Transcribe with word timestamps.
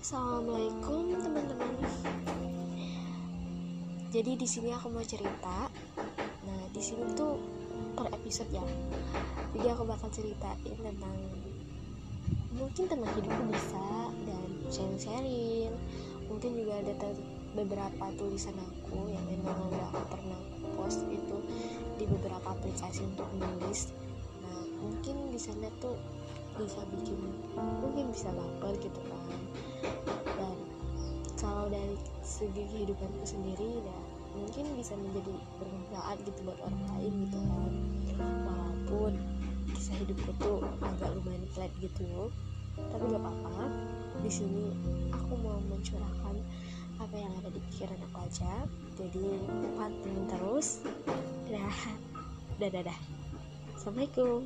Assalamualaikum 0.00 1.12
teman-teman. 1.12 1.76
Jadi 4.08 4.32
di 4.32 4.48
sini 4.48 4.72
aku 4.72 4.88
mau 4.88 5.04
cerita. 5.04 5.68
Nah 6.40 6.60
di 6.72 6.80
sini 6.80 7.04
tuh 7.12 7.36
per 7.92 8.08
episode 8.08 8.48
ya. 8.48 8.64
Jadi 9.52 9.68
aku 9.68 9.84
bakal 9.84 10.08
ceritain 10.08 10.56
tentang 10.80 11.16
mungkin 12.56 12.84
tentang 12.88 13.12
hidupku 13.12 13.44
bisa 13.52 14.08
dan 14.24 14.48
sharing-sharing. 14.72 15.68
Mungkin 16.32 16.50
juga 16.56 16.80
ada 16.80 17.12
beberapa 17.52 18.04
tulisan 18.16 18.56
aku 18.56 19.04
yang 19.12 19.24
memang 19.28 19.68
udah 19.68 19.84
aku 19.92 20.16
pernah 20.16 20.40
post 20.80 21.04
itu 21.12 21.36
di 22.00 22.08
beberapa 22.08 22.56
aplikasi 22.56 23.04
untuk 23.04 23.28
menulis. 23.36 23.92
Nah 24.40 24.64
mungkin 24.80 25.28
di 25.28 25.36
sana 25.36 25.68
tuh 25.76 26.00
bisa 26.58 26.80
bikin 26.94 27.20
mungkin 27.56 28.10
bisa 28.10 28.28
baper 28.32 28.74
gitu 28.80 29.00
kan. 29.06 29.40
Dan 30.38 30.56
kalau 31.38 31.66
dari 31.70 31.96
segi 32.24 32.62
kehidupanku 32.70 33.24
sendiri 33.24 33.82
ya 33.84 33.98
mungkin 34.30 34.64
bisa 34.78 34.94
menjadi 34.94 35.34
bermanfaat 35.58 36.16
gitu 36.22 36.38
buat 36.46 36.58
orang 36.62 36.84
lain 36.96 37.12
gitu 37.26 37.38
kan. 37.38 37.72
Walaupun 38.20 39.12
kisah 39.74 39.96
hidupku 40.02 40.30
tuh 40.38 40.60
agak 40.82 41.10
lumayan 41.18 41.44
flat 41.54 41.72
gitu. 41.82 42.30
Tapi 42.78 43.04
gak 43.10 43.20
apa-apa. 43.20 43.66
Di 44.20 44.30
sini 44.30 44.72
aku 45.12 45.34
mau 45.40 45.58
mencurahkan 45.68 46.36
apa 47.00 47.16
yang 47.16 47.32
ada 47.40 47.48
di 47.50 47.60
pikiran 47.72 47.98
aku 48.10 48.18
aja. 48.24 48.52
Jadi 49.00 49.24
pantengin 49.74 50.24
terus. 50.28 50.84
Dah. 51.48 51.78
Dah 52.60 52.68
dah. 52.68 53.00
Assalamualaikum 53.74 54.44